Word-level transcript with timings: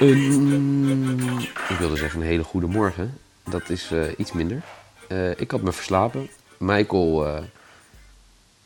Een, 0.00 1.40
ik 1.68 1.76
wilde 1.78 1.96
zeggen 1.96 2.20
een 2.20 2.26
hele 2.26 2.42
goede 2.44 2.66
morgen. 2.66 3.18
Dat 3.44 3.68
is 3.70 3.90
eh, 3.90 4.02
iets 4.16 4.32
minder. 4.32 4.62
Eh, 5.08 5.30
ik 5.30 5.50
had 5.50 5.62
me 5.62 5.72
verslapen. 5.72 6.28
Michael 6.58 7.26
eh, 7.26 7.42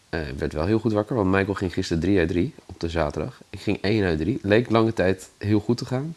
eh, 0.09 0.37
werd 0.37 0.53
wel 0.53 0.67
heel 0.67 0.79
goed 0.79 0.93
wakker, 0.93 1.17
want 1.17 1.31
Michael 1.31 1.55
ging 1.55 1.73
gisteren 1.73 2.03
3 2.03 2.19
uit 2.19 2.29
3 2.29 2.55
op 2.67 2.81
de 2.81 2.89
zaterdag. 2.89 3.41
Ik 3.51 3.61
ging 3.61 3.79
1 3.81 4.05
uit 4.05 4.19
3. 4.19 4.39
Leek 4.43 4.71
lange 4.71 4.93
tijd 4.93 5.31
heel 5.39 5.61
goed 5.61 5.79
te 5.79 5.85
gaan. 5.87 6.15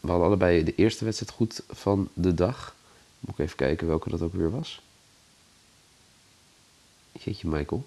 We 0.00 0.08
hadden 0.08 0.26
allebei 0.26 0.64
de 0.64 0.74
eerste 0.74 1.04
wedstrijd 1.04 1.32
goed 1.32 1.62
van 1.70 2.08
de 2.14 2.34
dag. 2.34 2.74
Moet 3.20 3.38
ik 3.38 3.44
even 3.44 3.56
kijken 3.56 3.86
welke 3.86 4.10
dat 4.10 4.22
ook 4.22 4.34
weer 4.34 4.50
was. 4.50 4.82
Jeetje, 7.12 7.48
Michael. 7.48 7.86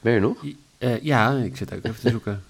Ben 0.00 0.12
je 0.12 0.18
er 0.18 0.24
nog? 0.24 0.44
Eh, 0.78 1.02
ja, 1.02 1.36
ik 1.36 1.56
zit 1.56 1.74
ook 1.74 1.84
even 1.84 2.00
te 2.00 2.10
zoeken. 2.10 2.44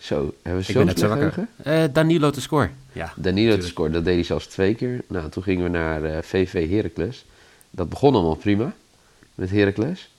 Zo, 0.00 0.34
hebben 0.42 0.62
we 0.62 0.68
ik 0.68 0.76
zo 0.76 0.84
net 0.84 0.98
zo 0.98 1.08
wakker. 1.08 1.46
Eh, 1.62 1.84
Danilo 1.92 2.30
te 2.30 2.40
score. 2.40 2.70
Ja, 2.92 3.12
Danilo 3.16 3.58
te 3.58 3.66
scoren, 3.66 3.92
dat 3.92 4.04
deed 4.04 4.14
hij 4.14 4.24
zelfs 4.24 4.46
twee 4.46 4.74
keer. 4.74 5.04
Nou, 5.06 5.30
toen 5.30 5.42
gingen 5.42 5.64
we 5.64 5.70
naar 5.70 6.04
eh, 6.04 6.22
VV 6.22 6.70
Heracles. 6.70 7.24
Dat 7.70 7.88
begon 7.88 8.14
allemaal 8.14 8.34
prima 8.34 8.74
met 9.34 9.50
Heracles. 9.50 10.10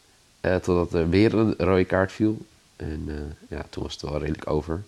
Eh, 0.41 0.55
totdat 0.55 0.93
er 0.93 1.09
weer 1.09 1.33
een 1.33 1.53
rode 1.57 1.85
kaart 1.85 2.11
viel. 2.11 2.37
En 2.75 3.03
eh, 3.07 3.57
ja, 3.57 3.65
toen 3.69 3.83
was 3.83 3.93
het 3.93 4.01
wel 4.01 4.19
redelijk 4.19 4.49
over. 4.49 4.83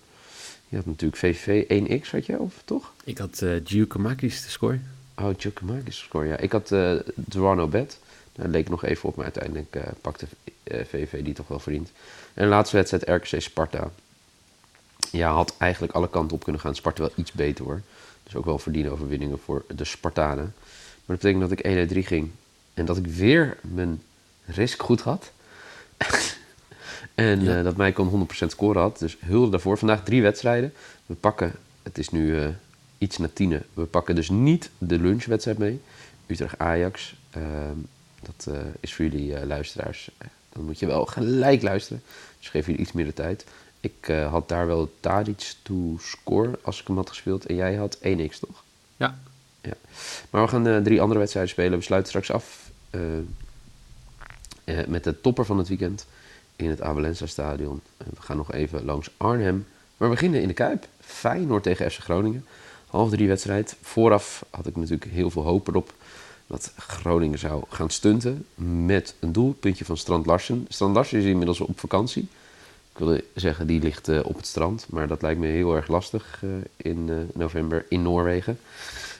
Je 0.69 0.75
had 0.75 0.85
natuurlijk 0.85 1.17
VVV 1.19 1.63
1x, 1.87 2.09
had 2.09 2.25
je, 2.25 2.39
of 2.39 2.61
toch? 2.65 2.93
Ik 3.03 3.17
had 3.17 3.41
eh 3.41 3.49
Giacomakis 3.63 4.41
te 4.41 4.49
score. 4.49 4.79
Oh, 5.15 5.29
Giacomakis 5.37 5.97
score, 5.97 6.27
ja. 6.27 6.37
Ik 6.37 6.51
had 6.51 6.71
eh 6.71 6.95
Duano 7.15 7.67
Bet. 7.67 7.99
Daar 8.35 8.47
leek 8.47 8.69
nog 8.69 8.83
even 8.85 9.09
op, 9.09 9.15
maar 9.15 9.25
uiteindelijk 9.25 9.75
eh, 9.75 9.83
pakte 10.01 10.25
eh, 10.63 10.79
VVV 10.85 11.23
die 11.23 11.33
toch 11.33 11.47
wel 11.47 11.59
verdiend. 11.59 11.91
En 12.33 12.43
de 12.43 12.49
laatste 12.49 12.75
wedstrijd 12.75 13.23
RKC 13.23 13.41
Sparta. 13.41 13.91
Ja, 15.13 15.33
had 15.33 15.55
eigenlijk 15.57 15.93
alle 15.93 16.09
kanten 16.09 16.35
op 16.35 16.43
kunnen 16.43 16.61
gaan. 16.61 16.75
Sparta 16.75 17.01
wel 17.01 17.11
iets 17.15 17.31
beter 17.31 17.65
hoor. 17.65 17.81
Dus 18.23 18.35
ook 18.35 18.45
wel 18.45 18.57
verdiende 18.59 18.89
overwinningen 18.89 19.39
voor 19.39 19.65
de 19.75 19.83
Spartanen. 19.85 20.53
Maar 21.05 21.05
dat 21.05 21.17
betekent 21.17 21.41
dat 21.41 21.51
ik 21.51 21.59
1 21.59 21.77
uit 21.77 21.89
3 21.89 22.03
ging. 22.05 22.29
En 22.73 22.85
dat 22.85 22.97
ik 22.97 23.05
weer 23.05 23.57
mijn 23.61 24.01
risk 24.45 24.81
goed 24.81 25.01
had. 25.01 25.31
en 27.15 27.43
Ja. 27.43 27.57
eh, 27.57 27.63
dat 27.63 27.75
mij 27.75 27.91
kon 27.91 28.27
100% 28.43 28.45
scoren 28.47 28.81
had. 28.81 28.99
Dus 28.99 29.17
hulde 29.25 29.51
daarvoor. 29.51 29.77
Vandaag 29.77 30.03
drie 30.03 30.21
wedstrijden. 30.21 30.73
We 31.05 31.13
pakken, 31.15 31.51
het 31.83 31.97
is 31.97 32.09
nu 32.09 32.39
eh, 32.39 32.47
iets 32.97 33.17
na 33.17 33.29
tienen. 33.33 33.65
We 33.73 33.83
pakken 33.85 34.15
dus 34.15 34.29
niet 34.29 34.69
de 34.77 34.99
lunchwedstrijd 34.99 35.57
mee. 35.57 35.81
Utrecht-Ajax. 36.27 37.15
Ehm, 37.29 37.77
dat 38.21 38.53
eh, 38.55 38.61
is 38.79 38.93
voor 38.93 39.05
jullie 39.05 39.45
luisteraars. 39.45 40.11
dan 40.53 40.63
moet 40.65 40.79
je 40.79 40.85
wel 40.85 41.05
gelijk 41.05 41.61
luisteren. 41.61 42.03
Dus 42.39 42.49
geef 42.49 42.65
jullie 42.65 42.81
iets 42.81 42.91
meer 42.91 43.05
de 43.05 43.13
tijd. 43.13 43.45
Ik 43.83 44.07
eh, 44.07 44.31
had 44.31 44.49
daar 44.49 44.67
wel 44.67 44.93
Tadic 44.99 45.53
to 45.61 45.97
score 45.99 46.59
als 46.61 46.81
ik 46.81 46.87
hem 46.87 46.95
had 46.95 47.09
gespeeld. 47.09 47.45
En 47.45 47.55
jij 47.55 47.75
had 47.75 47.97
1x, 47.97 48.39
toch? 48.39 48.63
Ja. 48.97 49.19
Ja. 49.61 49.73
Maar 50.29 50.41
we 50.41 50.47
gaan 50.47 50.67
eh, 50.67 50.77
drie 50.77 51.01
andere 51.01 51.19
wedstrijden 51.19 51.51
spelen. 51.51 51.77
We 51.77 51.83
sluiten 51.83 52.09
straks 52.09 52.31
af 52.31 52.71
eh, 52.89 54.77
met 54.87 55.03
de 55.03 55.21
topper 55.21 55.45
van 55.45 55.57
het 55.57 55.67
weekend 55.67 56.05
in 56.55 56.69
het 56.69 56.81
Abelensa 56.81 57.25
Stadion. 57.25 57.81
We 57.97 58.21
gaan 58.21 58.37
nog 58.37 58.51
even 58.51 58.85
langs 58.85 59.09
Arnhem. 59.17 59.67
Maar 59.97 60.09
we 60.09 60.15
beginnen 60.15 60.41
in 60.41 60.47
de 60.47 60.53
Kuip. 60.53 60.87
Feyenoord 60.99 61.63
tegen 61.63 61.91
FC 61.91 61.99
Groningen. 61.99 62.45
Half 62.87 63.09
drie 63.09 63.27
wedstrijd. 63.27 63.75
Vooraf 63.81 64.45
had 64.49 64.67
ik 64.67 64.75
natuurlijk 64.75 65.11
heel 65.11 65.29
veel 65.29 65.43
hoop 65.43 65.67
erop 65.67 65.93
dat 66.47 66.73
Groningen 66.77 67.39
zou 67.39 67.63
gaan 67.69 67.89
stunten 67.89 68.45
met 68.85 69.15
een 69.19 69.31
doelpuntje 69.31 69.85
van 69.85 69.97
Strand 69.97 70.25
Larsen. 70.25 70.65
Strand 70.69 70.95
Larsen 70.95 71.19
is 71.19 71.25
inmiddels 71.25 71.59
op 71.59 71.79
vakantie. 71.79 72.27
Ik 72.93 72.99
wilde 72.99 73.23
zeggen, 73.35 73.67
die 73.67 73.81
ligt 73.81 74.07
eh, 74.07 74.19
op 74.23 74.35
het 74.35 74.45
strand. 74.47 74.85
Maar 74.89 75.07
dat 75.07 75.21
lijkt 75.21 75.39
me 75.39 75.47
heel 75.47 75.75
erg 75.75 75.87
lastig 75.87 76.39
eh, 76.43 76.49
in 76.91 77.09
eh, 77.09 77.15
november 77.33 77.85
in 77.89 78.01
Noorwegen. 78.01 78.59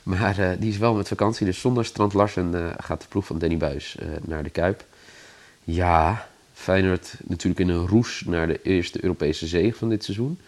Maar 0.03 0.55
die 0.59 0.69
is 0.69 0.77
wel 0.77 0.93
met 0.93 1.07
vakantie. 1.07 1.45
Dus 1.45 1.59
zonder 1.59 1.85
Strand 1.85 2.13
Larsen 2.13 2.73
gaat 2.77 3.01
de 3.01 3.07
ploeg 3.07 3.25
van 3.25 3.39
Danny 3.39 3.57
Buis 3.57 3.97
naar 4.21 4.43
de 4.43 4.49
Kuip. 4.49 4.85
Ja, 5.63 6.27
Feyenoord 6.53 7.13
natuurlijk 7.23 7.59
in 7.59 7.69
een 7.69 7.87
roes 7.87 8.23
naar 8.25 8.47
de 8.47 8.59
eerste 8.63 9.03
Europese 9.03 9.47
zege 9.47 9.77
van 9.77 9.89
dit 9.89 10.03
seizoen. 10.03 10.39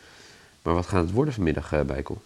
Maar 0.61 0.73
wat 0.73 0.85
gaat 0.85 1.01
het 1.03 1.11
worden 1.11 1.33
vanmiddag, 1.33 1.71
eh 1.73 1.81
Bijkel? 1.81 2.21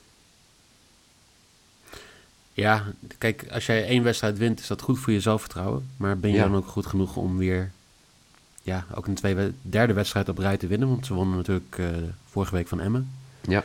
Ja, 2.54 2.84
kijk, 3.18 3.46
als 3.52 3.66
jij 3.66 3.86
één 3.88 4.04
wedstrijd 4.04 4.38
wint, 4.38 4.60
is 4.60 4.68
dat 4.68 4.81
goed 4.81 5.00
voor 5.00 5.14
je 5.14 5.20
zelfvertrouwen. 5.20 5.90
Maar 5.98 6.18
ben 6.20 6.30
je 6.31 6.36
Ja. 6.38 6.44
dan 6.44 6.56
ook 6.56 6.68
goed 6.68 6.86
genoeg 6.86 7.16
om 7.16 7.38
weer, 7.38 7.72
ja, 8.69 8.85
ook 8.96 9.07
een 9.07 9.13
tweede, 9.16 9.52
derde 9.62 9.94
wedstrijd 9.94 10.30
op 10.30 10.38
rij 10.38 10.57
te 10.57 10.68
winnen? 10.68 10.88
Want 10.88 11.06
ze 11.06 11.13
wonnen 11.13 11.38
natuurlijk 11.38 11.75
eh, 11.78 11.85
vorige 12.30 12.56
week 12.56 12.68
van 12.68 12.80
Emmen. 12.80 13.09
Ja, 13.41 13.63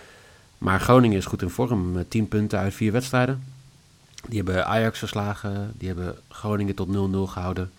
Maar 0.59 0.81
Groningen 0.81 1.17
is 1.19 1.25
goed 1.27 1.43
in 1.43 1.51
vorm, 1.51 1.93
met 1.93 2.11
10 2.11 2.29
punten 2.29 2.59
uit 2.59 2.75
vier 2.75 2.93
wedstrijden. 2.93 3.45
Die 4.29 4.37
hebben 4.37 4.67
Ajax 4.67 4.99
verslagen, 4.99 5.73
die 5.79 5.89
hebben 5.89 6.17
Groningen 6.29 6.75
tot 6.75 6.89
0-0 6.89 6.91
gehouden. 7.33 7.71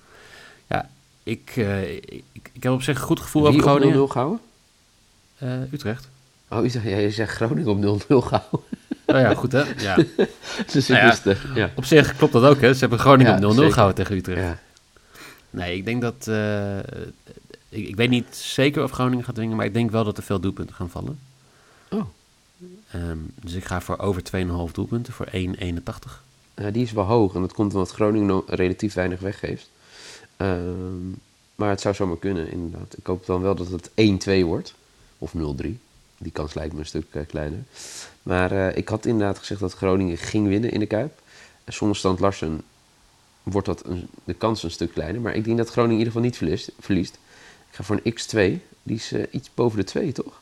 Ja, 0.68 0.90
ik, 1.24 1.52
eh, 1.56 1.92
ik, 1.94 2.24
ik 2.54 2.64
heb 2.64 2.72
op 2.72 2.82
zich 2.82 2.98
een 3.00 3.04
goed 3.06 3.20
gevoel 3.20 3.42
wie 3.42 3.52
over 3.52 3.64
op 3.72 3.78
0-0 3.78 3.82
Groningen. 3.82 4.12
gehouden? 4.12 4.40
Eh, 5.38 5.74
Utrecht. 5.74 6.10
Oh, 6.50 6.64
je 6.64 6.70
zegt, 6.70 6.86
ja, 6.86 6.98
je 6.98 7.12
zegt 7.12 7.36
Groningen 7.36 7.68
op 7.68 7.78
0-0 7.78 8.22
gehouden. 8.22 8.60
Oh 9.06 9.20
ja, 9.20 9.34
goed 9.34 9.52
hè? 9.52 9.64
Ja. 9.78 9.96
dus 10.72 10.90
ik 10.90 10.98
Nou 11.02 11.14
ja. 11.24 11.36
Ja. 11.56 11.70
Op 11.76 11.86
zich 11.86 12.16
klopt 12.16 12.34
dat 12.34 12.44
ook 12.44 12.62
hè. 12.62 12.74
Ze 12.74 12.80
hebben 12.80 13.00
Groningen 13.00 13.40
Ja, 13.42 13.48
op 13.48 13.54
0-0 13.54 13.56
zeker. 13.56 13.72
gehouden 13.74 13.96
tegen 14.04 14.18
Utrecht. 14.18 14.60
Nee, 15.56 15.78
ik 15.78 15.86
denk 15.86 16.02
dat... 16.02 16.28
eh, 16.28 16.78
ik, 17.70 17.88
ik 17.88 17.96
weet 17.96 18.10
niet 18.10 18.36
zeker 18.36 18.84
of 18.84 18.92
Groningen 18.92 19.26
gaat 19.26 19.38
winnen, 19.38 19.58
maar 19.58 19.66
ik 19.66 19.74
denk 19.74 19.92
wel 19.92 20.04
dat 20.04 20.18
er 20.18 20.24
veel 20.24 20.40
doelpunten 20.40 20.76
gaan 20.76 20.90
vallen. 20.90 21.20
Oh, 21.90 22.06
Ehm, 22.92 23.18
dus 23.36 23.54
ik 23.54 23.66
ga 23.66 23.82
voor 23.82 23.98
over 23.98 24.22
2,5 24.68 24.72
doelpunten, 24.72 25.14
voor 25.14 25.28
1,81. 25.32 26.24
Ja, 26.56 26.72
die 26.72 26.84
is 26.84 26.92
wel 26.92 27.04
hoog. 27.04 27.36
En 27.36 27.42
dat 27.42 27.54
komt 27.54 27.74
omdat 27.74 27.92
Groningen 27.92 28.44
relatief 28.48 28.94
weinig 28.94 29.20
weggeeft. 29.20 29.70
Ehm, 30.38 31.10
maar 31.56 31.70
het 31.70 31.82
zou 31.82 31.96
zomaar 31.96 32.18
kunnen, 32.18 32.52
inderdaad. 32.52 32.98
Ik 32.98 33.06
hoop 33.06 33.26
dan 33.26 33.42
wel 33.42 33.56
dat 33.56 33.68
het 33.68 33.90
1-2 33.96 34.46
wordt. 34.46 34.74
Of 35.18 35.34
0-3. 35.34 35.78
Die 36.18 36.32
kans 36.32 36.54
lijkt 36.54 36.74
me 36.74 36.80
een 36.80 36.86
stuk 36.86 37.06
eh, 37.12 37.22
kleiner. 37.28 37.60
Maar 38.24 38.52
eh, 38.52 38.78
ik 38.78 38.88
had 38.90 39.06
inderdaad 39.06 39.38
gezegd 39.38 39.60
dat 39.60 39.74
Groningen 39.74 40.18
ging 40.18 40.48
winnen 40.48 40.72
in 40.72 40.80
de 40.80 40.86
Kuip. 40.86 41.20
En 41.64 41.74
zonder 41.74 41.98
Stand 41.98 42.20
Larsen 42.20 42.62
wordt 43.52 43.68
dat 43.68 43.86
een, 43.86 44.08
de 44.24 44.34
kans 44.34 44.64
een 44.64 44.72
stuk 44.72 44.92
kleiner. 44.92 45.22
Maar 45.22 45.36
ik 45.36 45.44
denk 45.44 45.58
dat 45.58 45.70
Groningen 45.70 46.00
in 46.00 46.06
ieder 46.06 46.14
geval 46.14 46.28
niet 46.28 46.38
verliest. 46.38 46.72
verliest. 46.80 47.14
Ik 47.70 47.76
ga 47.76 47.84
voor 47.84 48.00
een 48.04 48.14
x2. 48.14 48.62
Die 48.84 48.96
is 48.96 49.12
eh, 49.12 49.24
iets 49.32 49.50
boven 49.54 49.78
de 49.78 49.84
2, 49.84 50.12
toch? 50.12 50.42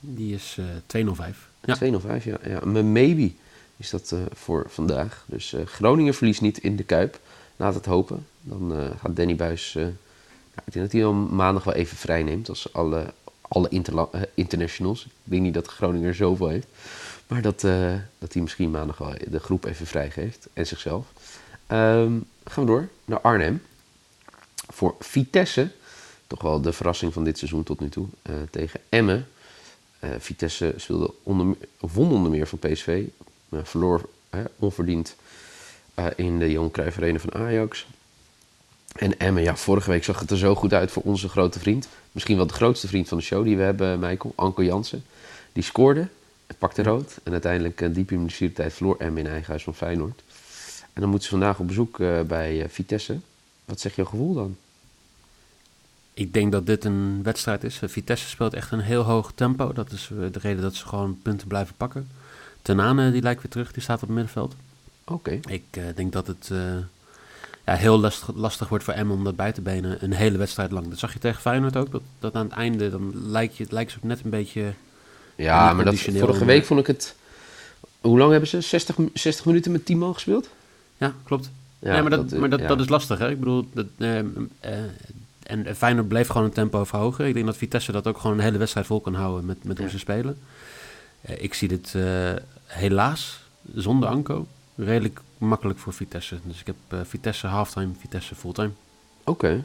Die 0.00 0.34
is 0.34 0.58
eh 0.92 1.06
2,05. 1.06 1.36
Ja. 1.64 1.74
205, 1.74 2.24
ja. 2.24 2.38
ja. 2.44 2.60
Mijn 2.64 2.92
maybe 2.92 3.32
is 3.76 3.90
dat 3.90 4.12
eh, 4.12 4.18
voor 4.32 4.66
vandaag. 4.68 5.24
Dus 5.26 5.54
Groningen 5.64 6.14
verliest 6.14 6.40
niet 6.40 6.58
in 6.58 6.76
de 6.76 6.82
Kuip. 6.82 7.20
Laat 7.56 7.74
het 7.74 7.84
hopen. 7.84 8.26
Dan 8.40 8.72
gaat 9.00 9.16
Danny 9.16 9.36
Buis... 9.36 9.72
ja, 9.72 10.62
ik 10.64 10.72
denk 10.72 10.84
dat 10.84 10.92
hij 10.92 11.00
dan 11.00 11.34
maandag 11.34 11.64
wel 11.64 11.74
even 11.74 11.96
vrij 11.96 12.22
neemt 12.22 12.48
als 12.48 12.72
alle, 12.72 13.12
alle 13.40 13.68
internationals. 14.34 15.04
Ik 15.04 15.10
denk 15.22 15.42
niet 15.42 15.54
dat 15.54 15.66
Groningen 15.66 16.08
er 16.08 16.14
zoveel 16.14 16.48
heeft. 16.48 16.66
Maar 17.26 17.42
dat, 17.42 17.60
dat 18.18 18.32
hij 18.32 18.42
misschien 18.42 18.70
maandag 18.70 18.98
wel 18.98 19.14
de 19.28 19.40
groep 19.40 19.64
even 19.64 19.86
vrijgeeft. 19.86 20.48
En 20.52 20.66
zichzelf. 20.66 21.06
Ehm, 21.66 22.12
gaan 22.44 22.64
we 22.64 22.70
door 22.70 22.88
naar 23.04 23.20
Arnhem. 23.20 23.62
Voor 24.68 24.94
Vitesse. 25.00 25.70
Toch 26.26 26.42
wel 26.42 26.60
de 26.60 26.72
verrassing 26.72 27.12
van 27.12 27.24
dit 27.24 27.38
seizoen 27.38 27.62
tot 27.62 27.80
nu 27.80 27.88
toe. 27.88 28.06
eh, 28.22 28.34
tegen 28.50 28.80
Emmen. 28.88 29.28
Eh, 29.98 30.10
Vitesse 30.18 30.74
speelde 30.76 31.12
onder, 31.22 31.56
won 31.80 32.12
onder 32.12 32.30
meer 32.30 32.46
van 32.46 32.58
PSV. 32.58 33.02
maar 33.48 33.66
verloor 33.66 34.08
eh, 34.30 34.40
onverdiend 34.58 35.16
eh, 35.94 36.06
in 36.16 36.38
de 36.38 36.50
Johan 36.50 36.70
Cruijff 36.70 36.96
Arena 36.96 37.18
van 37.18 37.34
Ajax. 37.34 37.86
En 38.92 39.18
Emmen, 39.18 39.42
ja, 39.42 39.56
vorige 39.56 39.90
week 39.90 40.04
zag 40.04 40.20
het 40.20 40.30
er 40.30 40.36
zo 40.36 40.54
goed 40.54 40.72
uit 40.72 40.90
voor 40.90 41.02
onze 41.02 41.28
grote 41.28 41.58
vriend. 41.58 41.88
Misschien 42.12 42.36
wel 42.36 42.46
de 42.46 42.52
grootste 42.52 42.88
vriend 42.88 43.08
van 43.08 43.18
de 43.18 43.24
show 43.24 43.44
die 43.44 43.56
we 43.56 43.62
hebben, 43.62 43.98
Michael, 43.98 44.32
Anko 44.36 44.62
Jansen. 44.62 45.04
Die 45.52 45.62
scoorde, 45.62 46.08
pakte 46.58 46.82
rood 46.82 47.16
en 47.22 47.32
uiteindelijk 47.32 47.78
diep 47.94 48.10
in 48.10 48.16
de 48.18 48.24
blessuretijd 48.24 48.72
verloor 48.72 48.96
M 49.12 49.18
in 49.18 49.26
eigen 49.26 49.46
huis 49.48 49.62
van 49.62 49.74
Feyenoord. 49.74 50.22
En 50.96 51.02
dan 51.02 51.10
moeten 51.10 51.28
ze 51.28 51.36
vandaag 51.36 51.58
op 51.58 51.66
bezoek 51.66 51.98
uh, 51.98 52.20
bij 52.20 52.62
uh, 52.62 52.64
Vitesse. 52.68 53.18
Wat 53.64 53.80
zeg 53.80 53.96
je 53.96 54.06
gevoel 54.06 54.34
dan? 54.34 54.56
Ik 56.14 56.32
denk 56.32 56.52
dat 56.52 56.66
dit 56.66 56.84
een 56.84 57.22
wedstrijd 57.22 57.64
is. 57.64 57.80
Vitesse 57.82 58.28
speelt 58.28 58.54
echt 58.54 58.72
een 58.72 58.80
heel 58.80 59.02
hoog 59.02 59.32
tempo. 59.34 59.72
Dat 59.72 59.92
is 59.92 60.10
de 60.32 60.38
reden 60.38 60.62
dat 60.62 60.74
ze 60.74 60.86
gewoon 60.86 61.18
punten 61.22 61.48
blijven 61.48 61.74
pakken. 61.76 62.08
Tenane 62.62 63.12
die 63.12 63.22
lijkt 63.22 63.42
weer 63.42 63.50
terug, 63.50 63.72
die 63.72 63.82
staat 63.82 63.96
op 63.96 64.08
het 64.08 64.10
middenveld. 64.10 64.54
Oké. 65.04 65.40
Ik 65.48 65.64
uh, 65.78 65.84
denk 65.94 66.12
dat 66.12 66.26
het 66.26 66.48
uh, 66.52 66.58
ja, 67.64 67.74
heel 67.74 68.00
lastig, 68.00 68.34
lastig 68.34 68.68
wordt 68.68 68.84
voor 68.84 68.94
Emmen 68.94 69.16
om 69.16 69.24
dat 69.24 69.36
bij 69.36 69.52
te 69.52 69.60
benen 69.60 70.04
een 70.04 70.12
hele 70.12 70.38
wedstrijd 70.38 70.70
lang. 70.70 70.88
Dat 70.88 70.98
zag 70.98 71.12
je 71.12 71.18
tegen 71.18 71.40
Feyenoord 71.40 71.76
ook, 71.76 71.90
dat, 71.90 72.02
dat 72.18 72.34
aan 72.34 72.46
het 72.46 72.54
einde 72.54 72.90
dan 72.90 73.30
lijkt, 73.30 73.56
je, 73.56 73.66
lijkt 73.68 73.90
ze 73.90 73.96
ook 73.96 74.04
net 74.04 74.24
een 74.24 74.30
beetje... 74.30 74.72
Ja, 75.34 75.72
maar 75.72 75.84
dat, 75.84 75.98
vorige 75.98 76.44
week 76.44 76.64
vond 76.64 76.80
ik 76.80 76.86
het... 76.86 77.14
Hoe 78.00 78.18
lang 78.18 78.30
hebben 78.30 78.48
ze? 78.48 78.60
60, 78.60 78.96
60 79.14 79.44
minuten 79.44 79.72
met 79.72 79.86
10 79.86 79.98
man 79.98 80.14
gespeeld? 80.14 80.48
Ja, 80.96 81.14
klopt. 81.24 81.50
Ja, 81.78 82.00
maar 82.00 82.10
dat, 82.10 82.30
dat 82.30 82.38
maar 82.38 82.48
dat, 82.48 82.60
ja. 82.60 82.66
dat 82.66 82.80
is 82.80 82.88
lastig, 82.88 83.18
hè? 83.18 83.30
Ik 83.30 83.38
bedoel, 83.38 83.68
dat, 83.72 83.86
uh, 83.96 84.18
en 85.42 85.76
Feyenoord 85.76 86.08
bleef 86.08 86.26
gewoon 86.26 86.46
een 86.46 86.52
tempo 86.52 86.84
verhogen. 86.84 87.26
Ik 87.26 87.34
denk 87.34 87.46
dat 87.46 87.56
Vitesse 87.56 87.92
dat 87.92 88.06
ook 88.06 88.18
gewoon 88.18 88.36
een 88.36 88.44
hele 88.44 88.58
wedstrijd 88.58 88.86
vol 88.86 89.00
kan 89.00 89.14
houden 89.14 89.44
met, 89.44 89.64
met 89.64 89.78
hoe 89.78 89.88
ze 89.88 89.98
spelen. 89.98 90.38
ik 91.20 91.54
zie 91.54 91.68
dit 91.68 91.94
helaas, 92.66 93.40
zonder 93.74 94.08
Anko, 94.08 94.46
redelijk 94.74 95.20
makkelijk 95.38 95.78
voor 95.78 95.92
Vitesse. 95.92 96.38
Dus 96.42 96.60
ik 96.60 96.66
heb 96.66 97.06
Vitesse 97.06 97.46
halftime, 97.46 97.92
Vitesse 97.98 98.34
fulltime. 98.34 98.70
Oké. 99.24 99.30
Okay. 99.30 99.64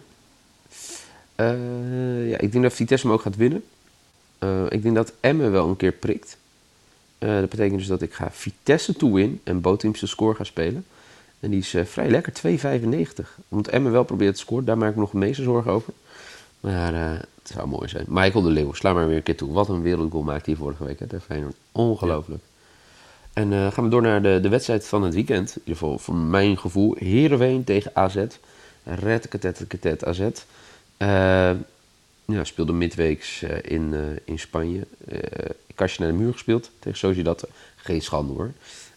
Ja, 2.28 2.38
ik 2.38 2.52
denk 2.52 2.64
dat 2.64 2.74
Vitesse 2.74 3.08
hem 3.08 3.16
ook 3.16 3.22
gaat 3.22 3.36
winnen. 3.36 3.64
Ik 4.70 4.84
denk 4.84 4.96
dat 4.96 5.14
Emmen 5.20 5.52
wel 5.52 5.68
een 5.68 5.78
keer 5.78 5.92
prikt. 5.92 6.38
dat 7.18 7.50
betekent 7.50 7.80
dus 7.80 7.88
dat 7.88 8.02
ik 8.02 8.14
ga 8.14 8.32
Vitesse 8.32 8.94
to 8.94 9.12
win 9.12 9.42
en 9.44 9.62
Boteams 9.62 10.00
de 10.00 10.08
score 10.08 10.36
ga 10.36 10.44
spelen. 10.44 10.86
En 11.42 11.50
die 11.50 11.60
is 11.60 11.76
vrij 11.84 12.10
lekker, 12.10 12.34
2,95. 12.34 13.28
Omdat 13.48 13.74
Emmen 13.74 13.92
wel 13.92 14.04
probeert 14.04 14.34
te 14.34 14.40
scoren, 14.40 14.66
daar 14.66 14.78
maak 14.78 14.90
ik 14.90 14.96
me 14.96 15.02
nog 15.02 15.12
de 15.12 15.18
meeste 15.18 15.44
zorgen 15.44 15.72
over. 15.72 15.94
Maar 16.60 16.94
het 17.44 17.52
zou 17.54 17.68
mooi 17.68 17.88
zijn. 17.88 18.06
Michael 18.08 18.44
de 18.44 18.50
Leeuw, 18.50 18.74
sla 18.74 18.94
maar 18.94 19.08
weer 19.08 19.16
een 19.16 19.24
keer 19.24 19.38
toe. 19.38 19.52
Wat 19.52 19.70
een 19.70 19.82
wereldgoal 19.82 20.24
maakte 20.24 20.50
hij 20.50 20.60
vorige 20.60 20.84
week 20.84 21.00
hè, 21.00 21.08
tegen 21.08 21.26
Feyenoord. 21.26 21.56
Ongelooflijk. 21.72 22.42
Ja. 22.44 22.50
En 23.34 23.52
uh, 23.52 23.72
gaan 23.72 23.84
we 23.84 23.90
door 23.90 24.02
naar 24.02 24.22
de, 24.22 24.40
de 24.42 24.50
wedstrijd 24.50 24.88
van 24.88 25.04
het 25.04 25.14
weekend. 25.14 25.50
In 25.50 25.62
ieder 25.66 25.74
geval, 25.74 25.98
voor 25.98 26.16
mijn 26.16 26.58
gevoel, 26.58 26.96
Heerenveen 27.00 27.64
tegen 27.64 27.92
AZ. 27.94 28.26
Red 28.84 30.06
AZ. 30.06 30.20
Uh, 30.20 30.30
ja, 32.26 32.44
speelde 32.44 32.74
midweeks 32.74 33.44
in, 33.62 33.96
in 34.26 34.40
Spanje. 34.40 34.88
kastje 35.76 36.04
naar 36.04 36.12
de 36.12 36.18
muur 36.18 36.32
gespeeld 36.32 36.72
tegen 36.80 36.98
Sociedad. 36.98 37.48
Geen 37.76 38.02
schande 38.02 38.34
hoor. 38.34 38.52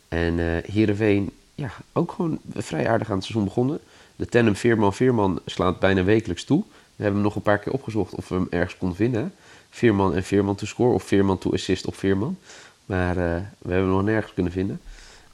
En 0.08 0.62
Heerenveen, 0.72 1.30
ja, 1.54 1.70
ook 1.92 2.12
gewoon 2.12 2.38
vrij 2.54 2.88
aardig 2.88 3.08
aan 3.08 3.16
het 3.16 3.24
seizoen 3.24 3.44
begonnen. 3.44 3.78
De 4.16 4.26
tandem 4.26 4.56
Veerman-Veerman 4.56 5.40
slaat 5.46 5.78
bijna 5.78 6.04
wekelijks 6.04 6.44
toe. 6.44 6.62
We 6.68 7.02
hebben 7.02 7.14
hem 7.14 7.22
nog 7.22 7.34
een 7.34 7.42
paar 7.42 7.58
keer 7.58 7.72
opgezocht 7.72 8.14
of 8.14 8.28
we 8.28 8.34
hem 8.34 8.46
ergens 8.50 8.76
konden 8.76 8.96
vinden. 8.96 9.34
Veerman 9.70 10.14
en 10.14 10.24
Veerman 10.24 10.54
to 10.54 10.66
score 10.66 10.94
of 10.94 11.02
Veerman 11.02 11.38
to 11.38 11.52
assist 11.52 11.86
op 11.86 11.96
Veerman. 11.96 12.38
Maar 12.86 13.16
uh, 13.16 13.22
we 13.58 13.72
hebben 13.72 13.78
hem 13.78 13.88
nog 13.88 14.02
nergens 14.02 14.34
kunnen 14.34 14.52
vinden. 14.52 14.80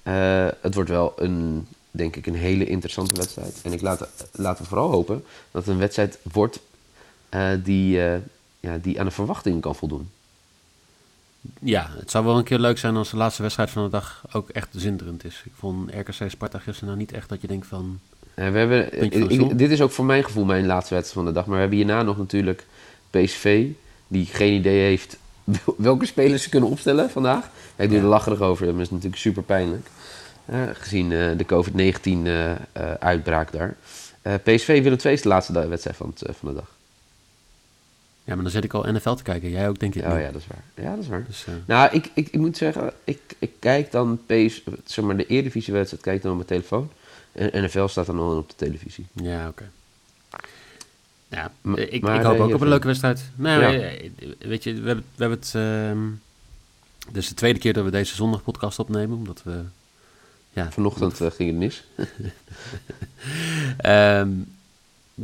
Uh, 0.03 0.49
het 0.61 0.75
wordt 0.75 0.91
wel 0.91 1.13
een, 1.17 1.67
denk 1.91 2.17
ik, 2.17 2.27
een 2.27 2.35
hele 2.35 2.67
interessante 2.67 3.15
wedstrijd. 3.15 3.61
En 3.63 3.73
ik 3.73 3.81
laat, 4.33 4.59
we 4.59 4.65
vooral 4.65 4.91
hopen 4.91 5.25
dat 5.51 5.65
het 5.65 5.73
een 5.73 5.81
wedstrijd 5.81 6.19
wordt 6.33 6.61
uh, 7.31 7.51
die, 7.63 7.99
ja, 8.61 8.79
die 8.83 9.01
aan 9.01 9.07
de 9.07 9.11
verwachtingen 9.11 9.61
kan 9.61 9.75
voldoen. 9.75 10.11
Ja, 11.61 11.91
het 11.99 12.11
zou 12.11 12.25
wel 12.25 12.39
een 12.39 12.45
keer 12.45 12.59
leuk 12.59 12.79
zijn 12.79 12.97
als 12.97 13.11
de 13.11 13.17
laatste 13.17 13.43
wedstrijd 13.43 13.71
van 13.71 13.85
de 13.85 13.91
dag 13.91 14.25
ook 14.33 14.49
echt 14.49 14.69
zinderend 14.71 15.25
is. 15.25 15.43
Ik 15.45 15.53
vond 15.55 15.91
RKC 15.91 16.31
Sparta 16.31 16.59
gisteren 16.59 16.89
nou 16.89 16.99
niet 16.99 17.13
echt 17.13 17.29
dat 17.29 17.41
je 17.41 17.47
denkt 17.47 17.67
van... 17.67 18.01
we 18.35 18.43
hebben, 18.43 19.03
ik, 19.03 19.59
dit 19.59 19.71
is 19.71 19.81
ook 19.81 19.91
voor 19.91 20.05
mijn 20.05 20.25
gevoel 20.25 20.45
mijn 20.45 20.67
laatste 20.67 20.95
wedstrijd 20.95 21.25
van 21.25 21.35
de 21.35 21.39
dag. 21.39 21.47
Maar 21.47 21.55
we 21.55 21.61
hebben 21.61 21.79
hierna 21.79 22.03
nog 22.03 22.19
natuurlijk 22.19 22.67
PSV, 23.11 23.67
die 24.07 24.27
geen 24.27 24.53
idee 24.53 24.81
heeft 24.81 25.17
welke 25.77 26.07
spelers 26.07 26.43
ze 26.43 26.49
kunnen 26.49 26.69
opstellen 26.69 27.11
vandaag. 27.11 27.51
Ik 27.77 27.89
doe 27.91 27.99
er 27.99 28.05
lacherig 28.05 28.41
over, 28.41 28.67
dat 28.67 28.79
is 28.79 28.91
natuurlijk 28.91 29.21
super 29.21 29.43
pijnlijk. 29.43 29.87
Uh, 30.53 30.63
gezien 30.73 31.11
uh, 31.11 31.31
de 31.37 31.47
COVID-19 31.47 32.09
uh, 32.09 32.53
uitbraak 32.99 33.53
daar. 33.53 33.77
PSV 34.23 34.83
Willem 34.83 34.99
II 35.05 35.15
is 35.15 35.23
de 35.23 35.29
laatste 35.29 35.69
wedstrijd 35.69 35.97
van, 35.97 36.15
het, 36.19 36.37
van 36.37 36.49
de 36.49 36.55
dag. 36.55 36.79
Ja, 38.31 38.37
maar 38.37 38.45
dan 38.45 38.55
zit 38.55 38.65
ik 38.65 38.73
al 38.73 38.93
NFL 38.93 39.15
te 39.15 39.23
kijken. 39.23 39.51
Jij 39.51 39.69
ook, 39.69 39.79
denk 39.79 39.95
ik. 39.95 40.05
Oh 40.05 40.21
ja, 40.21 40.31
dat 40.31 40.41
is 40.41 40.47
waar. 40.47 40.85
Ja, 40.85 40.95
dat 40.95 41.05
is 41.05 41.09
waar. 41.09 41.25
Dus, 41.27 41.47
nou, 41.67 41.89
ik, 41.93 42.11
ik, 42.15 42.29
ik 42.29 42.41
moet 42.41 42.57
zeggen, 42.57 42.93
ik, 43.05 43.21
ik 43.39 43.53
kijk 43.59 43.91
dan 43.91 44.21
PS, 44.27 44.63
zeg 44.85 45.05
maar, 45.05 45.17
de 45.17 45.27
Eredivisie-wedstrijd 45.27 46.03
kijk 46.03 46.23
dan 46.23 46.31
op 46.31 46.37
mijn 46.37 46.49
telefoon. 46.49 46.91
En 47.33 47.65
NFL 47.65 47.87
staat 47.87 48.07
dan 48.07 48.19
al 48.19 48.37
op 48.37 48.49
de 48.49 48.55
televisie. 48.57 49.07
Ja, 49.13 49.49
oké. 49.49 49.49
Okay. 49.49 49.69
Ja, 51.29 51.53
ik, 51.83 52.03
maar, 52.03 52.17
ik 52.17 52.23
hoop 52.23 52.39
ook 52.39 52.55
op 52.55 52.61
een 52.61 52.69
leuke 52.69 52.87
wedstrijd. 52.87 53.31
Nou, 53.35 53.63
ja. 53.63 53.91
weet 54.39 54.65
je, 54.65 54.81
we 54.81 54.87
hebben, 54.87 55.05
we 55.15 55.23
hebben 55.25 55.39
het... 55.39 55.53
Dus 57.13 57.29
de 57.29 57.35
tweede 57.35 57.59
keer 57.59 57.73
dat 57.73 57.85
we 57.85 57.91
deze 57.91 58.15
zondag 58.15 58.43
podcast 58.43 58.79
opnemen, 58.79 59.17
omdat 59.17 59.43
we... 59.43 59.63
Ja, 60.53 60.71
Vanochtend 60.73 61.21
uh, 61.21 61.31
ging 61.31 61.51
het 61.51 61.59
mis. 61.59 61.85
um, 63.87 64.55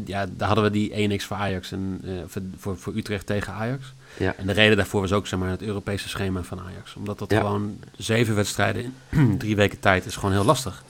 ja, 0.04 0.26
daar 0.36 0.46
hadden 0.46 0.64
we 0.64 0.70
die 0.70 1.18
1x 1.20 1.24
voor 1.24 1.36
Ajax 1.36 1.72
en 1.72 2.00
uh, 2.04 2.12
voor, 2.56 2.78
voor 2.78 2.96
Utrecht 2.96 3.26
tegen 3.26 3.52
Ajax. 3.52 3.94
Ja. 4.16 4.34
En 4.36 4.46
de 4.46 4.52
reden 4.52 4.76
daarvoor 4.76 5.00
was 5.00 5.12
ook 5.12 5.26
zeg 5.26 5.38
maar, 5.38 5.50
het 5.50 5.62
Europese 5.62 6.08
schema 6.08 6.42
van 6.42 6.60
Ajax. 6.60 6.94
Omdat 6.94 7.18
dat 7.18 7.30
ja. 7.30 7.40
gewoon 7.40 7.78
zeven 7.96 8.34
wedstrijden 8.34 8.94
in 9.10 9.38
drie 9.38 9.56
weken 9.56 9.80
tijd 9.80 10.06
is 10.06 10.16
gewoon 10.16 10.32
heel 10.32 10.44
lastig. 10.44 10.84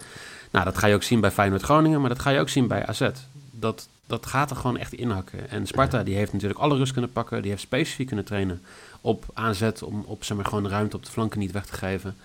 Nou, 0.50 0.64
dat 0.64 0.78
ga 0.78 0.86
je 0.86 0.94
ook 0.94 1.02
zien 1.02 1.20
bij 1.20 1.30
Feyenoord 1.30 1.62
Groningen, 1.62 2.00
maar 2.00 2.08
dat 2.08 2.18
ga 2.18 2.30
je 2.30 2.40
ook 2.40 2.48
zien 2.48 2.66
bij 2.66 2.86
AZ. 2.86 3.10
Dat 3.50 3.88
dat 4.06 4.26
gaat 4.26 4.50
er 4.50 4.56
gewoon 4.56 4.78
echt 4.78 4.92
inhakken. 4.92 5.50
En 5.50 5.66
Sparta 5.66 6.02
die 6.02 6.16
heeft 6.16 6.32
natuurlijk 6.32 6.60
alle 6.60 6.76
rust 6.76 6.92
kunnen 6.92 7.12
pakken. 7.12 7.42
Die 7.42 7.50
heeft 7.50 7.62
specifiek 7.62 8.06
kunnen 8.06 8.24
trainen 8.24 8.62
op 9.00 9.24
aanzet 9.34 9.82
om 9.82 10.04
op 10.06 10.24
zeg 10.24 10.36
maar, 10.36 10.46
gewoon 10.46 10.68
ruimte 10.68 10.96
op 10.96 11.04
de 11.04 11.10
flanken 11.10 11.38
niet 11.38 11.52
weg 11.52 11.66
te 11.66 11.72
geven. 11.72 12.16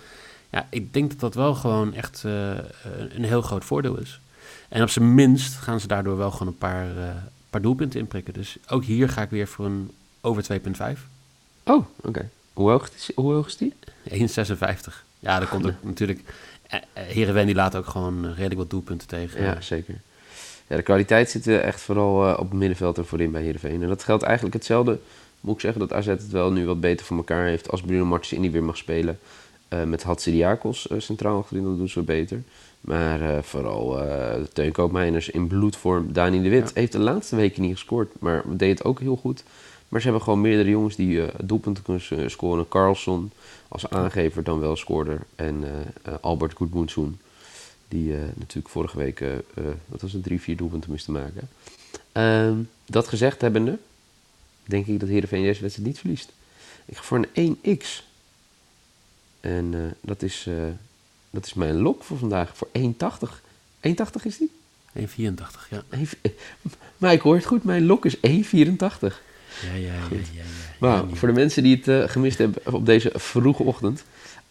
Ja, 0.50 0.68
ik 0.70 0.94
denk 0.94 1.10
dat 1.10 1.20
dat 1.20 1.34
wel 1.34 1.56
gewoon 1.56 1.94
echt 1.94 2.24
uh, 2.26 2.52
een 3.10 3.24
heel 3.24 3.42
groot 3.42 3.66
voordeel 3.66 3.98
is. 3.98 4.20
En 4.72 4.82
op 4.82 4.90
zijn 4.90 5.14
minst 5.16 5.56
gaan 5.56 5.80
ze 5.80 5.88
daardoor 5.88 6.18
wel 6.18 6.32
gewoon 6.32 6.48
een 6.48 6.58
paar, 6.58 6.98
uh, 6.98 7.04
paar 7.50 7.62
doelpunten 7.62 8.00
inprikken. 8.00 8.34
Dus 8.34 8.58
ook 8.68 8.84
hier 8.84 9.10
ga 9.10 9.22
ik 9.22 9.30
weer 9.30 9.48
voor 9.48 9.66
een 9.66 9.92
over 10.22 10.44
2,5. 10.44 11.00
Oh, 11.64 11.76
oké. 11.76 12.08
Okay. 12.08 12.30
Hoe, 12.54 12.70
hoog 12.70 12.90
is, 12.96 13.12
hoe 13.16 13.34
hoog 13.34 13.48
is 13.48 13.58
die? 13.58 13.74
1,56. 14.10 15.04
Ja, 15.20 15.40
dat 15.40 15.50
komt 15.50 15.66
ook 15.66 15.84
natuurlijk... 15.84 16.20
Heerenveen 16.94 17.46
die 17.46 17.56
laat 17.56 17.76
ook 17.76 17.86
gewoon 17.86 18.26
redelijk 18.26 18.56
wat 18.56 18.70
doelpunten 18.70 19.08
tegen. 19.08 19.44
Ja, 19.44 19.62
zeker 19.62 20.02
ja, 20.72 20.78
de 20.78 20.84
kwaliteit 20.84 21.30
zit 21.30 21.48
echt 21.48 21.82
vooral 21.82 22.34
op 22.34 22.50
het 22.50 22.60
middenveld 22.60 22.98
en 22.98 23.06
voorin 23.06 23.32
bij 23.32 23.42
Heerenveen. 23.42 23.82
En 23.82 23.88
dat 23.88 24.04
geldt 24.04 24.24
eigenlijk 24.24 24.54
hetzelfde. 24.56 25.00
Moet 25.40 25.56
ik 25.56 25.62
zeggen 25.62 25.80
dat 25.80 25.94
AZ 25.94 26.06
het 26.06 26.30
wel 26.30 26.52
nu 26.52 26.66
wat 26.66 26.80
beter 26.80 27.06
voor 27.06 27.18
elkaar 27.18 27.46
heeft. 27.46 27.72
Als 27.72 27.82
Bruno 27.82 28.06
Martins 28.06 28.50
weer 28.50 28.64
mag 28.64 28.78
spelen. 28.78 29.20
Uh, 29.70 29.84
met 29.84 30.04
Hatsidiakos 30.04 30.88
uh, 30.88 31.00
centraal 31.00 31.38
achterin, 31.38 31.64
dat 31.64 31.78
doen 31.78 31.90
ze 31.90 32.02
beter. 32.02 32.42
Maar 32.82 33.44
vooral 33.44 33.90
de 33.90 34.50
Teun 34.54 34.72
Koopmeiners 34.72 35.30
in 35.30 35.48
bloedvorm. 35.48 36.14
Dani 36.14 36.42
de 36.42 36.50
Wit 36.50 36.68
ja. 36.68 36.72
heeft 36.74 36.92
de 36.92 37.00
laatste 37.00 37.36
weken 37.36 37.62
niet 37.62 37.72
gescoord, 37.72 38.12
maar 38.20 38.44
deed 38.46 38.78
het 38.78 38.88
ook 38.88 39.00
heel 39.00 39.16
goed. 39.16 39.44
Maar 39.90 40.00
ze 40.00 40.08
hebben 40.08 40.24
gewoon 40.26 40.42
meerdere 40.42 40.70
jongens 40.70 40.96
die 40.96 41.26
doelpunten 41.44 41.84
kunnen 41.84 42.32
scoren. 42.32 42.68
Carlson 42.68 43.32
als 43.68 43.90
aangever 43.90 44.44
dan 44.44 44.60
wel 44.60 44.76
scoorde. 44.76 45.18
En 45.36 45.64
Albert 46.22 46.54
Goedmoensoen 46.54 47.20
die 47.88 48.14
natuurlijk 48.14 48.70
vorige 48.70 48.98
week, 48.98 49.24
wat 49.86 50.02
was 50.02 50.14
het, 50.14 50.24
drie, 50.24 50.42
vier 50.42 50.58
doelpunten 50.58 50.90
moesten 50.90 51.14
maken. 51.14 51.50
Uh, 52.14 52.58
dat 52.86 53.08
gezegd 53.08 53.42
hebbende, 53.42 53.78
denk 54.64 54.86
ik 54.86 55.00
dat 55.00 55.10
Heerenveen 55.10 55.44
deze 55.44 55.62
wedstrijd 55.62 55.88
niet 55.88 56.00
verliest. 56.00 56.32
Ik 56.86 56.98
ga 56.98 57.04
voor 57.04 57.28
een 57.34 57.80
1x. 57.80 58.04
En 59.40 59.96
dat, 60.02 60.22
is, 60.22 60.50
dat 61.32 61.46
is 61.46 61.54
mijn 61.54 61.82
lok 61.82 62.04
voor 62.04 62.18
vandaag, 62.18 62.58
voor 62.58 62.68
1,80. 62.80 62.82
1,80 63.88 63.94
is 64.24 64.38
die? 64.38 64.52
1,84, 65.00 65.04
ja. 65.70 65.84
Maar 66.98 67.14
ik 67.14 67.22
hoor 67.22 67.36
het 67.36 67.46
goed, 67.46 67.64
mijn 67.64 67.86
lok 67.86 68.06
is 68.06 68.16
1,84. 68.16 68.22
Ja, 68.22 69.74
ja, 69.74 69.78
ja, 69.78 69.94
ja, 70.12 70.20
ja, 70.34 70.44
Maar 70.80 71.04
voor 71.14 71.28
de 71.28 71.34
mensen 71.34 71.64
die 71.64 71.82
het 71.84 72.12
gemist 72.12 72.38
hebben 72.38 72.74
op 72.74 72.86
deze 72.86 73.12
vroege 73.16 73.64
ochtend... 73.64 74.04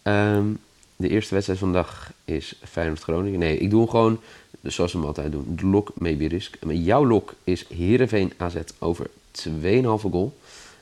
Um, 0.03 0.59
de 1.01 1.09
eerste 1.09 1.33
wedstrijd 1.33 1.59
van 1.59 1.71
de 1.71 1.77
dag 1.77 2.11
is 2.25 2.55
Feyenoord-Groningen. 2.63 3.39
Nee, 3.39 3.57
ik 3.57 3.69
doe 3.69 3.79
hem 3.79 3.89
gewoon 3.89 4.19
zoals 4.61 4.91
we 4.91 4.97
hem 4.97 5.07
altijd 5.07 5.31
doen. 5.31 5.55
De 5.55 5.65
lok, 5.65 5.91
maybe 5.97 6.27
risk. 6.27 6.57
Jouw 6.67 7.05
lok 7.05 7.33
is 7.43 7.65
Heerenveen 7.69 8.33
AZ 8.37 8.55
over 8.79 9.09
2,5 9.31 9.51
goal. 9.83 10.37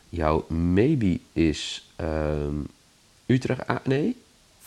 Jouw 0.10 0.46
maybe 0.48 1.20
is 1.34 1.90
um, 2.02 2.68
Utrecht... 3.26 3.70
A 3.70 3.82
nee? 3.84 4.16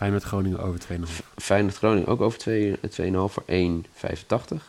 Feyenoord-Groningen 0.02 0.58
over 0.58 0.80
2,5. 0.80 1.24
Feyenoord-Groningen 1.36 2.08
ook 2.08 2.20
over 2.20 2.38
2,5 2.40 3.32
voor 3.32 3.44
1,85. 3.46 4.62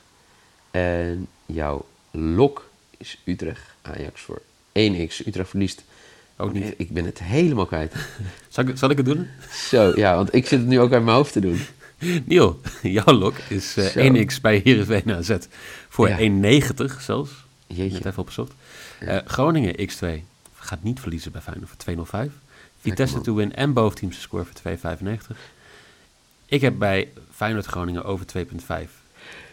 En 0.72 1.28
jouw 1.46 1.86
lok 2.12 2.70
is 2.98 3.22
Utrecht-Ajax 3.26 4.22
voor 4.22 4.42
1x. 4.72 5.26
Utrecht 5.26 5.50
verliest 5.50 5.84
Ook 6.38 6.54
niet. 6.54 6.74
Ik 6.78 6.90
ben 6.90 7.06
het 7.06 7.20
helemaal 7.20 7.66
kwijt. 7.66 7.96
Zal 8.50 8.68
ik, 8.68 8.78
zal 8.78 8.90
ik 8.90 8.98
het 8.98 9.06
doen? 9.06 9.28
Zo, 9.52 9.92
ja, 9.96 10.16
want 10.16 10.34
ik 10.34 10.48
zit 10.48 10.60
het 10.60 10.68
nu 10.68 10.80
ook 10.80 10.92
uit 10.92 11.04
mijn 11.04 11.16
hoofd 11.16 11.34
te 11.34 11.40
doen. 11.40 11.60
Niel, 12.26 12.60
jouw 12.82 13.14
lok 13.14 13.38
is 13.50 13.78
eh, 13.78 13.86
Zo. 13.86 14.16
1x 14.16 14.42
bij 14.42 14.62
Heerenveen 14.64 15.14
AZ 15.14 15.38
voor 15.90 16.10
Ja. 16.10 16.18
1,90 16.18 17.02
zelfs. 17.02 17.32
Jeetje. 17.68 17.98
even 17.98 18.18
opgezocht. 18.18 18.54
Eh, 19.00 19.18
Groningen 19.26 19.90
X2 19.90 20.24
gaat 20.56 20.84
niet 20.84 21.00
verliezen 21.00 21.32
bij 21.32 21.42
Feyenoord 21.42 21.70
voor 21.70 21.78
205. 21.78 22.32
Vitesse 22.84 23.22
to 23.22 23.36
win 23.36 23.56
en 23.56 23.74
boventeams 23.74 24.16
te 24.16 24.22
scoren 24.22 24.46
voor 24.46 24.98
2,95. 25.36 25.38
Ik 26.46 26.62
heb 26.62 26.78
bij 26.78 27.12
Feyenoord 27.32 27.66
Groningen 27.66 28.04
over 28.04 28.26
2,5. 28.38 28.90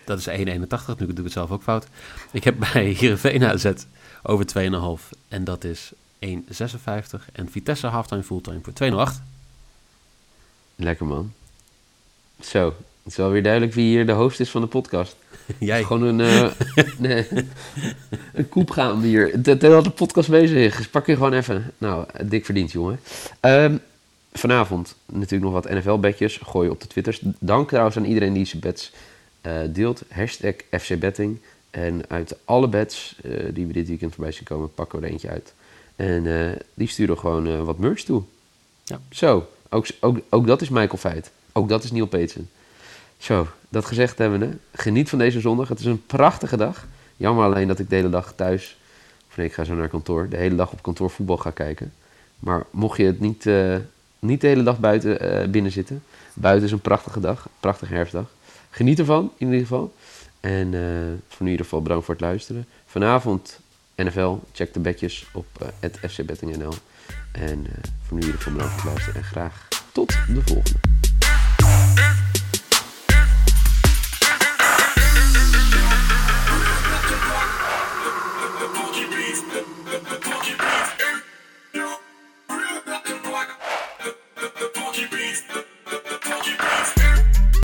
Dat 0.05 0.19
is 0.19 0.29
1,81. 0.29 0.35
Nu 0.37 0.59
doe 0.97 1.09
ik 1.09 1.17
het 1.17 1.33
zelf 1.33 1.51
ook 1.51 1.63
fout. 1.63 1.87
Ik 2.33 2.45
heb 2.45 2.59
bij 2.59 2.85
Heerenveen 2.99 3.45
AZ 3.45 3.73
over 4.23 4.47
2,5. 5.01 5.19
En 5.29 5.45
dat 5.45 5.65
is 5.65 5.93
1,56. 6.27 6.31
En 7.33 7.51
Vitesse 7.51 7.87
halftime 7.87 8.23
fulltime 8.23 8.61
voor 8.63 9.09
2,08. 9.13 9.23
Lekker 10.77 11.07
man. 11.07 11.33
Zo, 12.41 12.67
het 12.67 13.13
is 13.13 13.17
wel 13.17 13.31
weer 13.31 13.43
duidelijk 13.43 13.73
wie 13.73 13.87
hier 13.87 14.07
de 14.07 14.13
host 14.13 14.41
is 14.41 14.51
van 14.51 14.61
de 14.61 14.67
podcast. 14.67 15.17
Jij. 15.59 15.85
Gewoon 15.85 16.03
een, 16.03 16.21
eh 16.21 16.85
nee, 16.99 17.27
een 18.33 18.49
koep 18.49 18.71
gaan 18.71 19.01
we 19.01 19.07
hier. 19.07 19.43
Terwijl 19.43 19.83
de 19.83 19.91
podcast 19.91 20.31
bezig 20.31 20.57
is, 20.57 20.77
dus 20.77 20.89
pak 20.89 21.07
je 21.07 21.15
gewoon 21.15 21.33
even. 21.33 21.73
Nou, 21.79 22.07
dik 22.25 22.45
verdiend 22.45 22.73
jongen. 22.73 23.01
Ehm, 23.41 23.77
vanavond 24.33 24.95
natuurlijk 25.07 25.53
nog 25.53 25.63
wat 25.63 25.73
NFL-bedjes. 25.73 26.41
Gooi 26.45 26.67
je 26.67 26.73
op 26.73 26.81
de 26.81 26.87
Twitters. 26.87 27.21
Dank 27.39 27.69
trouwens 27.69 27.97
aan 27.97 28.05
iedereen 28.05 28.33
die 28.33 28.45
zijn 28.45 28.61
bets 28.61 28.93
eh, 29.41 29.53
deelt. 29.69 30.03
Hashtag 30.09 30.55
FCBetting. 30.71 31.39
En 31.71 32.03
uit 32.09 32.37
alle 32.45 32.69
bets 32.69 33.17
eh, 33.23 33.31
die 33.53 33.67
we 33.67 33.73
dit 33.73 33.89
weekend 33.89 34.15
voorbij 34.15 34.33
zien 34.33 34.45
komen, 34.45 34.75
pakken 34.75 35.01
we 35.01 35.07
er 35.07 35.13
eentje 35.13 35.29
uit. 35.29 35.53
En 35.97 36.27
eh, 36.27 36.61
die 36.75 36.89
sturen 36.89 37.19
gewoon 37.19 37.47
eh, 37.47 37.63
wat 37.63 37.79
merch 37.79 38.03
toe. 38.03 38.23
Ja. 38.85 39.01
Zo, 39.11 39.49
ook, 39.69 39.87
ook, 40.01 40.19
ook 40.29 40.47
dat 40.47 40.61
is 40.61 40.69
Michael 40.69 40.99
Feit. 40.99 41.31
Ook 41.53 41.69
dat 41.69 41.85
is 41.85 41.93
Neil 41.93 42.07
Peetsen. 42.07 42.51
Zo, 43.19 43.47
dat 43.71 43.85
gezegd 43.85 44.19
hebbende, 44.19 44.57
geniet 44.73 45.09
van 45.09 45.19
deze 45.19 45.41
zondag. 45.41 45.69
Het 45.69 45.79
is 45.79 45.85
een 45.85 46.07
prachtige 46.07 46.57
dag. 46.57 46.87
Jammer 47.17 47.45
alleen 47.45 47.69
dat 47.69 47.79
ik 47.79 47.89
de 47.89 47.95
hele 47.95 48.11
dag 48.11 48.33
thuis, 48.37 48.79
of 49.29 49.37
nee, 49.37 49.47
ik 49.47 49.53
ga 49.53 49.65
zo 49.65 49.75
naar 49.75 49.89
kantoor, 49.89 50.29
de 50.29 50.37
hele 50.37 50.57
dag 50.57 50.73
op 50.73 50.83
kantoor 50.83 51.11
voetbal 51.11 51.37
ga 51.37 51.51
kijken. 51.51 51.93
Maar 52.39 52.65
mocht 52.71 52.97
je 52.97 53.05
het 53.05 53.21
niet, 53.21 53.47
eh, 53.47 53.77
niet 54.19 54.41
de 54.41 54.47
hele 54.47 54.63
dag 54.63 54.79
buiten 54.79 55.21
eh, 55.21 55.49
binnen 55.49 55.73
zitten, 55.73 56.03
buiten 56.35 56.67
is 56.67 56.73
een 56.73 56.81
prachtige 56.81 57.21
dag, 57.21 57.49
prachtige 57.61 57.95
herfstdag. 57.95 58.31
Geniet 58.71 58.99
ervan, 58.99 59.33
in 59.37 59.47
ieder 59.47 59.61
geval. 59.61 59.95
En 60.41 60.75
eh, 60.75 60.81
voor 61.29 61.39
nu 61.39 61.47
in 61.47 61.51
ieder 61.51 61.65
geval 61.65 61.83
bedankt 61.83 62.05
voor 62.05 62.15
het 62.15 62.23
luisteren. 62.23 62.67
Vanavond 62.87 63.61
NFL, 63.97 64.37
check 64.53 64.75
de 64.75 64.81
bedjes 64.81 65.27
op 65.33 65.47
fcbettingnl. 66.01 66.75
En 67.33 67.67
voor 68.03 68.17
nu 68.17 68.21
in 68.21 68.27
ieder 68.27 68.35
geval 68.35 68.53
bedankt 68.53 68.73
voor 68.73 68.91
het 68.91 68.91
luisteren 68.91 69.21
en 69.23 69.27
graag 69.27 69.69
tot 69.93 70.09
de 70.09 70.43
volgende. 70.45 70.90